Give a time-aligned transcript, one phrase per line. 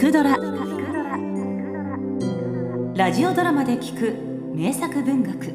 [0.00, 0.34] くドラ」
[2.96, 4.14] ラジオドラマで聞く
[4.56, 5.52] 名作文学。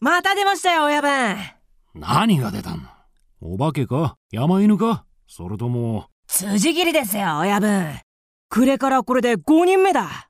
[0.00, 1.36] また出ましたよ親分。
[1.94, 2.90] 何が出たん
[3.40, 4.16] お化けか？
[4.32, 5.04] 山犬か？
[5.28, 6.08] それとも。
[6.26, 8.00] 辻斬りですよ親分。
[8.48, 10.28] 暮れからこれで5人目だ。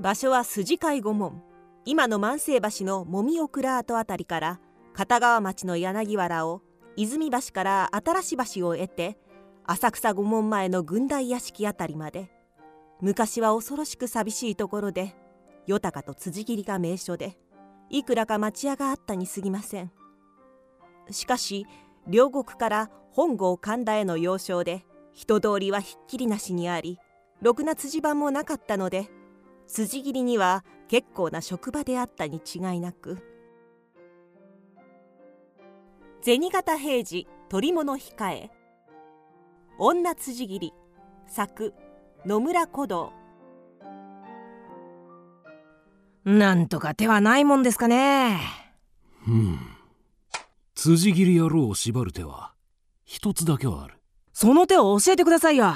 [0.00, 1.40] 場所は筋海御門。
[1.84, 4.58] 今の万世橋のもみおくら跡あたりから
[4.92, 6.62] 片側町の柳原を
[6.96, 9.16] 泉橋から新し橋を得て
[9.64, 12.30] 浅草御門前の軍大屋敷あたりまで
[13.00, 15.14] 昔は恐ろしく寂しいところで
[15.66, 17.38] 与高と辻斬りが名所で
[17.88, 19.90] いくらか町屋があったに過ぎません。
[21.10, 21.66] しかし
[22.06, 26.98] 両国から本郷神田への要衝で人通りはひっきりなしにあり
[27.42, 29.08] ろくな辻番もなかったので
[29.66, 33.18] 辻斬りには結構な職場であったに違いなく
[36.22, 38.50] 銭形平次取物控え。
[39.78, 40.74] 女辻斬り。
[41.26, 41.72] 作
[42.26, 43.12] 野村古道。
[46.26, 48.38] なんとか手はないもんですかね。
[49.26, 49.58] うん。
[50.74, 52.52] 辻切り野郎を縛る手は
[53.04, 53.94] 一つだけはある。
[54.34, 55.74] その手を教えてくださいよ。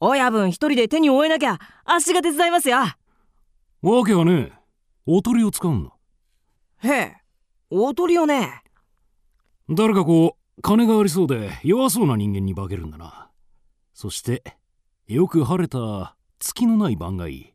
[0.00, 2.78] 親分一人で手に負えなきゃ足が手伝いますよ。
[3.80, 4.52] わけはね
[5.06, 5.92] おとりを使うんだ
[6.84, 7.16] へえ
[7.70, 8.62] おとりをね
[9.70, 13.30] 誰かこう金がありそうで弱そうな人間に化けるんだな。
[13.92, 14.42] そして
[15.06, 17.54] よく晴れた月のない晩がいい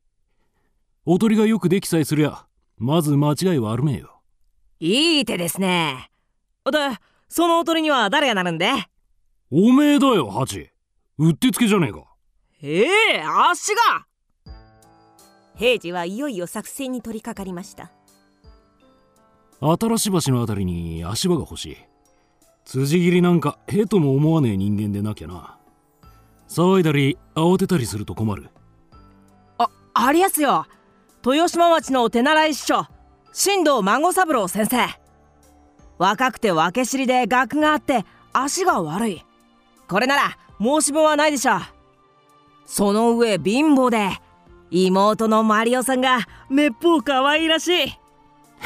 [1.05, 2.45] おとりがよくできさえすりゃ
[2.77, 4.21] まず間違いはあるめえよ。
[4.79, 6.11] いい手ですね。
[6.65, 6.71] で
[7.29, 8.71] そのおとりには誰がなるんで？
[9.51, 10.69] おめえだよハチ。
[11.17, 12.05] うってつけじゃねえか。
[12.61, 14.05] ええ足が。
[15.55, 17.91] 平次はいよいよ作戦に取り掛かりました。
[19.61, 21.77] 新し橋のあたりに足場が欲しい
[22.65, 25.57] 辻切りなんかへとも思わねえ人間でなきゃな。
[26.47, 28.49] 騒いだり慌てたりすると困る。
[29.57, 30.65] あありやすよ。
[31.25, 32.87] 豊島町の手習い師匠
[33.31, 34.87] 新藤孫三郎先生。
[35.97, 39.25] 若くて分け知りで学があって足が悪い。
[39.87, 41.59] これなら申し分はないでしょう。
[42.65, 44.09] その上貧乏で
[44.71, 46.19] 妹のマリオさんが
[46.49, 47.99] めっぽう可愛いらしい。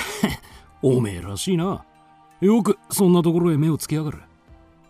[0.82, 1.84] おめえらしいな
[2.42, 4.20] よくそんなところへ目をつけやがる。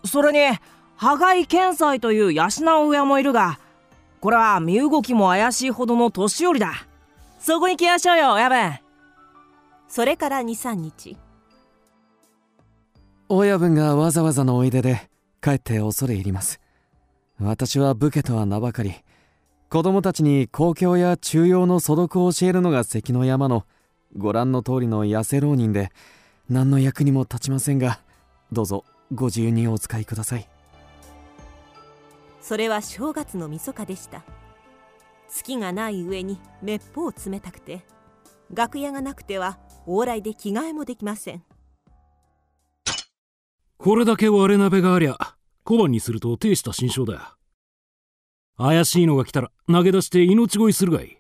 [0.05, 0.57] それに
[0.95, 3.59] 羽貝健斎という養う親もいるが
[4.19, 6.73] これは身動きも怪しいほどの年寄りだ。
[7.39, 8.79] そこに来ましょうよ親分。
[9.87, 11.17] それから23日。
[13.29, 15.09] 親分がわざわざのおいでで
[15.41, 16.59] 帰って恐れ入ります。
[17.39, 18.95] 私は武家とは名ばかり。
[19.69, 23.65] 子供たちに公共や中庸の素読を教えるのが関の山の
[24.15, 25.91] ご覧の通りの痩せ浪人で
[26.49, 27.99] 何の役にも立ちませんが
[28.51, 30.47] どうぞご自由にお使いください。
[32.41, 34.23] それは正月の晦日でした。
[35.29, 37.83] 月がない上にめっぽう冷たくて
[38.53, 41.43] 楽屋がなくては往来で着替えもできません。
[43.77, 45.17] これだけ割れ鍋がありゃ
[45.63, 47.13] 小判にすると呈した心象だ。
[47.13, 47.19] よ
[48.57, 51.17] 怪しいのが来たら投げ出して命乞いするがいい。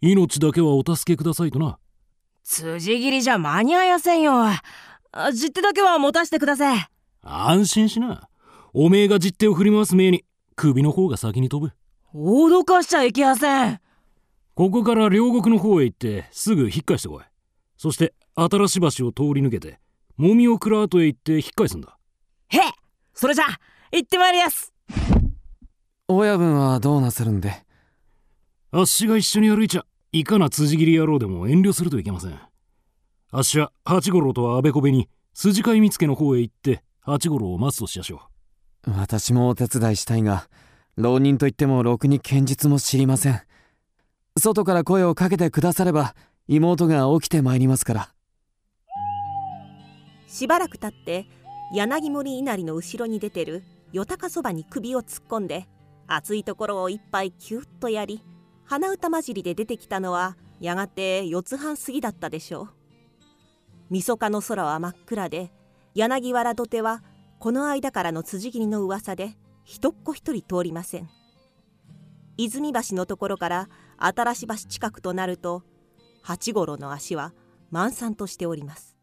[0.00, 1.78] 命だけはお助けくださいとな
[2.50, 4.42] 辻切りじゃ間に合いやせんよ。
[5.34, 6.88] 実手だけは持たせてください
[7.20, 8.30] 安心しな。
[8.72, 10.24] おめえが実手を振り回す前に
[10.56, 11.74] 首の方が先に飛ぶ。
[12.14, 13.80] 脅かしちゃいけやせん。
[14.54, 17.24] ここから両国の方へ行ってすぐ引っ返してこい。
[17.76, 19.78] そして新し橋を通り抜けて
[20.16, 21.98] もみを倉跡へ行って引っ返すんだ。
[22.48, 22.60] へえ
[23.12, 23.44] それじゃ
[23.92, 24.72] 行ってまいりやす。
[26.08, 27.62] 親分はどうなさるんで？
[28.72, 32.40] あっしが一緒に歩いちゃいかな辻切り野郎でも遠慮するといけません。
[33.30, 38.22] あっしは八五郎とはあべこべに筋飼い見つけの方へ行って八五郎を待つとしやしょ
[38.86, 38.90] う。
[38.92, 40.48] 私もお手伝いしたいが
[40.96, 43.42] 浪人といってもろくに剣術も知りません。
[44.38, 46.14] 外から声をかけてくだされば
[46.46, 48.14] 妹が起きてまいりますから。
[50.26, 51.26] しばらく経って
[51.74, 53.62] 柳森稲荷の後ろに出てる
[53.92, 55.66] 与高そばに首を突っ込んで
[56.06, 58.22] 熱いところを一杯キュッとやり
[58.68, 62.68] 鼻歌混じりで出てきたのはやがて四つ半過ぎだったでしょう。
[63.88, 65.50] 晦日の空は真っ暗で
[65.94, 67.02] 柳原土手は
[67.38, 71.08] この間からの辻切りの噂で一っ子一人通りません。
[72.36, 75.62] 泉橋のところから新し橋近くとなると
[76.22, 77.32] 八五郎の足は
[77.70, 78.98] 満散としております。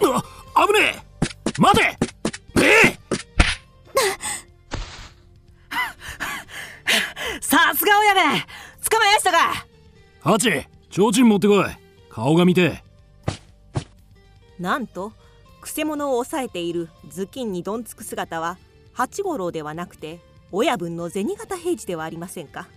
[0.00, 1.04] あ危ね
[1.58, 1.60] え！
[1.60, 1.98] 待て！
[2.56, 2.98] え
[7.40, 8.22] さすが親分
[9.32, 9.66] 捕まえやしたか。
[10.20, 10.50] ハチ
[10.90, 11.64] 提灯持ってこい。
[12.10, 12.84] 顔が見て
[14.58, 15.12] なんと
[15.62, 18.58] くせ者を抑えている頭巾にどんつく姿は
[18.92, 20.20] 八五郎ではなくて
[20.50, 22.68] 親分の銭形平次ではありませんか。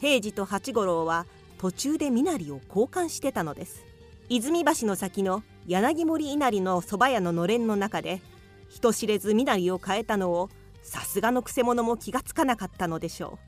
[0.00, 1.26] 平次と八五郎は
[1.58, 3.84] 途中で身なりを交換してたのです。
[4.28, 8.22] 泉橋の先の柳森稲荷の蕎麦屋ののれんの中で
[8.68, 10.50] 人知れず身なりを変えたのを
[10.82, 13.38] さすがのくせ者も気がつかなかったのでしょ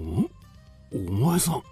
[0.00, 0.30] ん？
[0.92, 1.62] お前さん。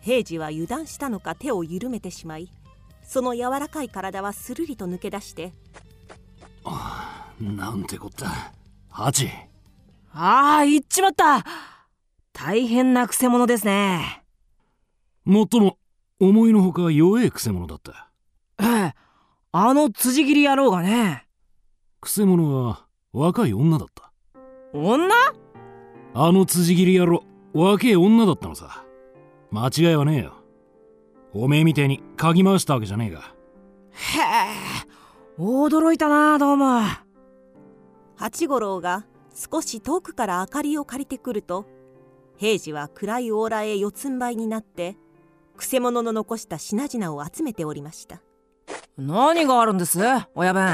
[0.00, 2.50] 平次は油断したのか手を緩めてしまい
[3.04, 5.52] その柔らかい体はするりと抜け出して
[7.42, 8.52] なんてこった。
[8.88, 9.28] ハチ。
[10.12, 11.44] ああ行っちまった。
[12.32, 14.22] 大変なくせ者ですね。
[15.24, 15.76] もっとも
[16.20, 17.92] 思いのほか弱えくせ者だった。
[17.92, 18.11] ええ
[19.54, 21.26] あの辻斬り野郎がね。
[22.00, 24.10] くせ者は若い女だった。
[24.72, 25.14] 女？
[26.14, 27.22] あの辻斬り野郎
[27.52, 28.86] 若え女だったのさ。
[29.50, 30.32] 間違いはねえよ。
[31.34, 33.20] おめえみてえに嗅ぎ回したわけじゃねえが。
[33.92, 34.20] へ
[35.36, 36.80] え驚いたなどうも。
[38.16, 41.66] 八五郎が少し遠くから明かりを借りてくると
[42.38, 44.96] 平次は暗い往来へ四つん這いになって
[45.58, 48.22] くせ者の残した品々を集めておりました
[48.96, 49.98] 何があるんです？
[50.34, 50.66] 親分。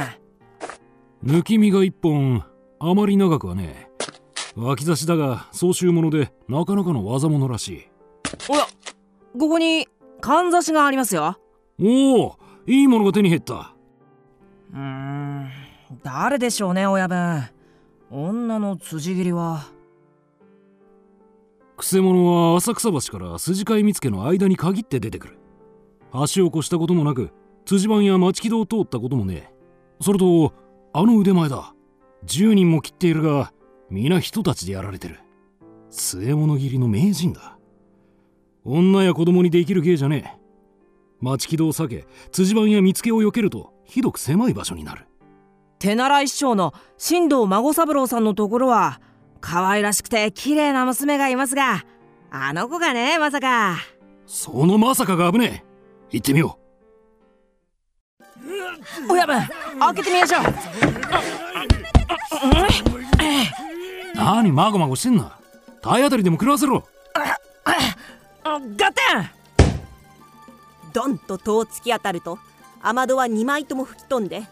[1.24, 2.44] 抜き身が一本
[2.78, 3.88] あまり長くはね
[4.56, 4.60] え。
[4.60, 7.88] 脇差しだが総集物でなかなかの技物らしい。
[8.48, 8.66] おや
[9.38, 9.86] ここに
[10.20, 11.38] かんざしがありますよ。
[11.80, 12.36] おお
[12.66, 13.74] いいものが手に入った。
[14.72, 15.50] うーん
[16.02, 17.44] 誰でしょうね親分。
[18.10, 19.66] 女の辻斬りは。
[21.76, 25.38] くせ者は浅草橋から筋飼い見附の間に限って出てくる。
[26.10, 27.30] 足を越したこともなく
[27.69, 29.53] 辻番や町木戸を通ったこともねえ。
[30.00, 30.55] それと
[30.94, 31.75] あの腕前だ。
[32.25, 33.53] 10人も切っているが
[33.91, 35.20] 皆人たちでやられてる。
[35.91, 37.59] 末物斬りの名人だ。
[38.65, 40.41] 女や子供にできる芸じゃねえ。
[41.20, 45.06] 町木戸を避け辻番や見附を避けるとひどく狭い場所になる。
[45.79, 49.03] 手習い師匠の新藤孫三郎さんのところは
[49.43, 51.85] 可愛らしくて綺麗な娘がいますが
[52.31, 53.76] あの子がねまさか。
[54.25, 55.65] そのまさかが危ね
[56.11, 56.17] え。
[56.17, 56.59] 行ってみよ
[59.08, 59.40] 親分
[59.78, 60.46] 開けてみましょうう
[64.14, 65.38] 何まごまごしてんな
[65.82, 66.88] 体当たりでも食らわせろ
[68.76, 69.30] ガテン
[70.92, 72.38] ドンと戸を突き当たると
[72.80, 74.42] 雨戸は2枚とも吹き飛んで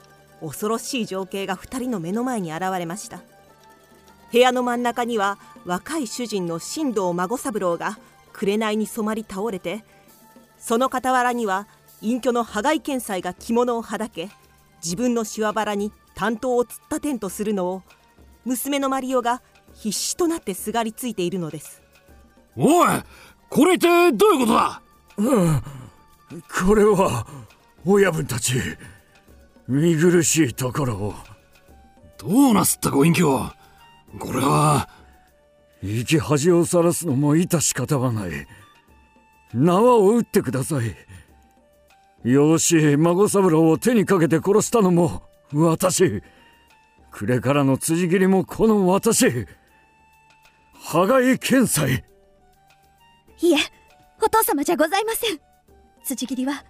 [0.40, 3.20] 恐ろしい情景が2人の目の前に現れました
[4.32, 7.98] 部屋の真ん中には若い主人の新藤孫三郎が
[8.32, 9.84] 紅に染まり倒れて
[10.58, 11.66] その傍らには
[12.02, 14.28] 隠居の羽貝健斎が着物をはだけ
[14.84, 17.82] 自分のしわばらに担当をつったてんとするのを
[18.44, 19.42] 娘のマリオが
[19.74, 21.82] 必死となってすがりついているのです。
[22.56, 22.88] おい
[23.48, 24.82] これってどういうことだ？
[25.18, 25.62] うん
[26.66, 27.26] これは
[27.84, 28.54] 親分たち
[29.68, 31.14] 見苦しいところを。
[32.18, 33.24] どうなすったご隠居？
[34.18, 34.88] これは。
[35.82, 38.30] 生き恥をさらすのも致し方はない。
[39.54, 40.96] 縄を打ってください
[42.26, 46.24] 養子孫三郎を手にかけて殺したのも私。
[47.12, 49.46] 暮れからの辻斬りもこの私。
[50.74, 52.04] 羽貝健斎
[53.40, 53.56] いえ
[54.20, 55.38] お父様じゃございません。
[56.02, 56.64] 辻斬りは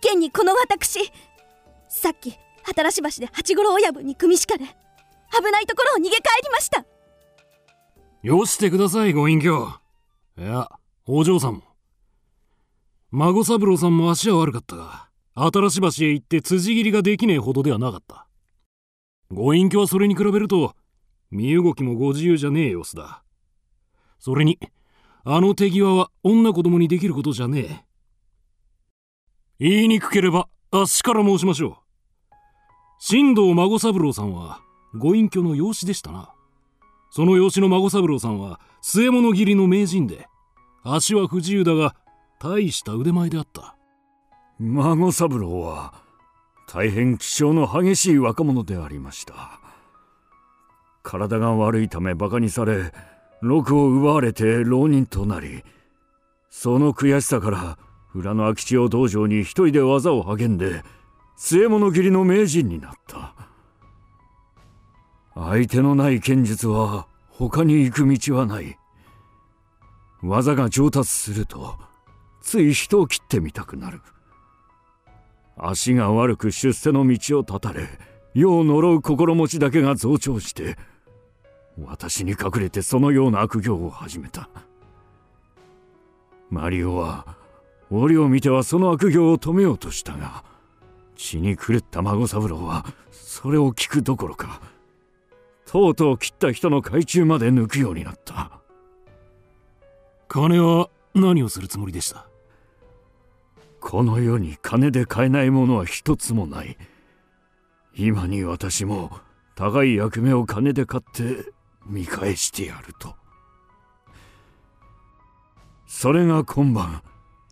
[0.00, 1.00] 現にこの私。
[1.88, 6.84] さっき新し橋で八五郎親分に組み敷かれ危ないところを逃げ帰りました。
[8.22, 9.68] よしてくださいご隠居。
[10.38, 10.70] いや
[11.04, 11.62] お嬢さんも
[13.16, 18.26] 孫三郎さんも足は悪かったが新し橋へ行って辻斬りができねえほどではなかった。
[19.30, 20.74] ご隠居はそれに比べると
[21.30, 23.22] 身動きもご自由じゃねえ様子だ。
[24.18, 24.58] それに
[25.22, 27.84] あの手際は女子供にできることじゃねえ。
[29.60, 31.74] 言いにくければあっしから申しましょう。
[32.98, 34.58] 新藤孫三郎さんは
[34.92, 36.34] ご隠居の養子でしたな。
[37.12, 40.26] その養子の孫三郎さんは末物斬りの名人で
[40.82, 41.94] 足は不自由だが
[42.44, 43.74] 大した腕前であった。
[44.58, 45.94] 孫三郎は
[46.68, 49.60] 大変気性の激しい若者でありました。
[51.02, 52.92] 体が悪いためバカにされ
[53.40, 55.62] 禄を奪われて浪人となり
[56.50, 57.78] その悔しさから
[58.14, 60.82] 裏の空き地を道場に一人で技を励んで
[61.36, 63.34] 末物斬りの名人になった。
[65.34, 68.76] 相手のない剣術は他に行く道はない。
[70.22, 71.78] 技が上達すると
[72.44, 74.02] つい人を切ってみたくなる。
[75.56, 77.88] 足が悪く出世の道を断たれ
[78.34, 80.76] 世を呪う心持ちだけが増長して
[81.80, 84.48] 私に隠れてそのような悪行を始めた。
[86.50, 87.36] マリオは
[87.90, 90.44] 折を見てはその悪行を止めようとしたが
[91.16, 94.60] 血に狂った孫三郎はそれを聞くどころか
[95.64, 98.60] とうとう切った人の懐中まで抜くようになった。
[100.28, 102.26] 金は何をするつもりでした？
[103.86, 106.78] この世に金で買えないものは一つもない。
[107.94, 109.10] 今に私も
[109.54, 111.52] 高い役目を金で買って
[111.86, 113.14] 見返してやると。
[115.86, 117.02] それが今晩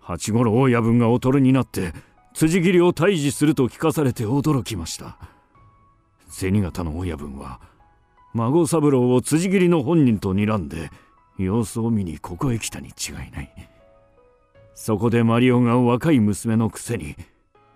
[0.01, 1.93] 八五郎親分がおとりになって
[2.33, 5.19] 辻斬りを退治すると聞かされて驚きました。
[6.29, 7.61] 銭形の親分は
[8.33, 10.91] 孫三郎を辻斬りの本人と睨んで
[11.37, 13.72] 様子を見にここへ来たに違いない。
[14.85, 17.15] そこでマリオが若い娘のくせに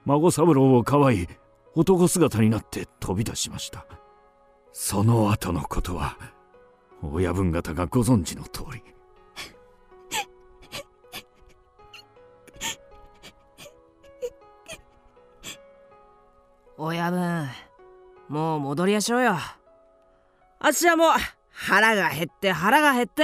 [0.06, 1.28] 孫三郎をかわい
[1.76, 3.86] 男姿になって飛び出しました。
[4.72, 6.18] その後のことは
[7.02, 8.82] 親分方がご存知の通り。
[16.76, 17.46] 親分
[18.28, 19.36] もう戻りやしょうよ。
[20.58, 21.12] あっしはもう
[21.52, 23.22] 腹が減って腹が減って。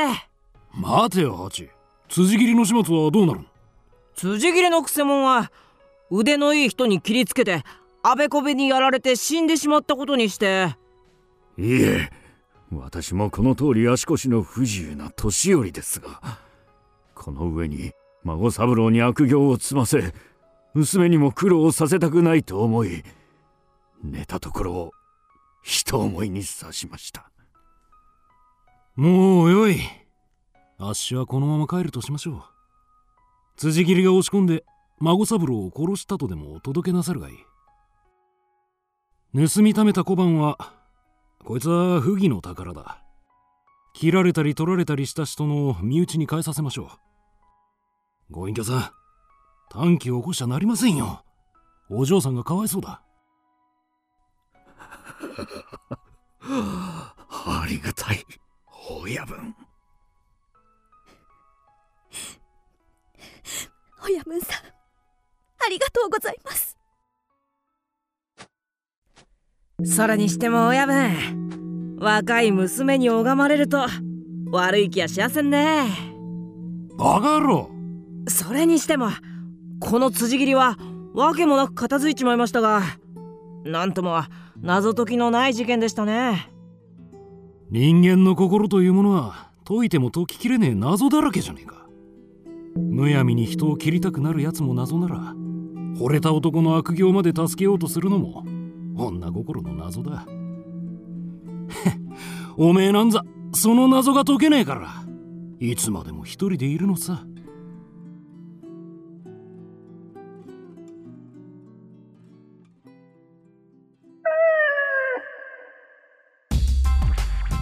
[0.72, 1.68] 待てよハチ。
[2.08, 3.51] 辻斬りの始末はどうなるの？
[4.14, 5.52] 辻斬りのくせ者は
[6.10, 7.62] 腕のいい人に切りつけて
[8.02, 10.76] あべこべにやられて死んでしまったことにして。
[11.58, 12.10] いえ
[12.70, 16.38] 私もこの通り足腰の不自由な年寄りですが
[17.14, 17.92] この上に
[18.24, 20.14] 孫三郎に悪行を積ませ
[20.72, 23.02] 娘にも苦労させたくないと思い
[24.02, 24.92] 寝たところを
[25.62, 27.30] 一思いに刺しました。
[28.96, 29.78] もうよい。
[30.78, 32.51] あっしはこのまま帰るとしましょう
[33.56, 34.64] 辻斬りが押し込んで
[34.98, 37.36] 孫三郎を殺したとでも届けなさるがいい。
[39.34, 40.74] 盗みためた小判は
[41.44, 43.02] こいつは不義の宝だ。
[43.94, 46.88] 切られたり取られたりした人の身内に返させましょう。
[48.30, 48.90] ご隠居さん
[49.70, 51.24] 短気を起こしちゃなりませんよ。
[51.90, 53.02] お嬢さんがかわいそうだ。
[56.42, 58.24] ありがたい。
[58.88, 59.54] 親分
[64.04, 64.72] 親分さん。
[65.64, 66.76] ありがとうございます。
[69.84, 73.86] それにしても親分若い娘に拝まれると
[74.50, 75.88] 悪い気はしやせんね。
[76.98, 77.70] バカ野郎
[78.28, 79.10] それにしても
[79.80, 80.76] この辻斬りは
[81.14, 82.82] 訳もなく片付いちまいましたが
[83.64, 84.22] なんとも
[84.60, 86.48] 謎解きのない事件でしたね。
[87.70, 91.81] 人間の心というものは解いても解ききれねえ謎だらけじゃねえか
[92.76, 95.34] むやみに人を切りたくなるやつも謎なら
[95.98, 98.44] 惚れた男の悪行まで助けようとするのも
[98.94, 100.26] 女心の謎だ。
[102.56, 105.04] おめえなんざその謎が解けねえから
[105.58, 107.24] いつまでも一人でいるのさ。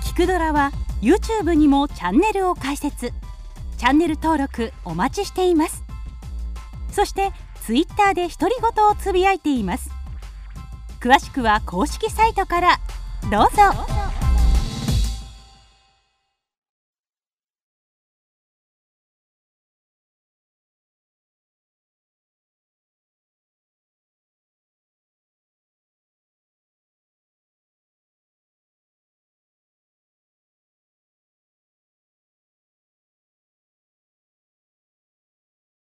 [0.04, 3.12] キクドラは YouTube にもチャンネルを開設。
[3.80, 5.82] チャンネル登録お待ちしています。
[6.92, 7.32] そして
[7.64, 9.88] Twitter で独り言をつぶやいています。
[11.00, 12.78] 詳しくは公式サイトから。
[13.30, 14.09] どうぞ。